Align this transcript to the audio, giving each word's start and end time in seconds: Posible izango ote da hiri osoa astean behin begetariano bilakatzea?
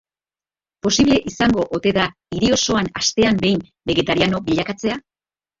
Posible 0.85 1.17
izango 1.31 1.65
ote 1.79 1.93
da 1.99 2.07
hiri 2.37 2.49
osoa 2.57 2.83
astean 3.03 3.39
behin 3.45 3.63
begetariano 3.91 4.45
bilakatzea? 4.49 4.99